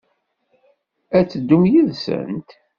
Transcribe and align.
Ad 1.17 1.25
teddum 1.31 1.63
yid-sent? 1.71 2.49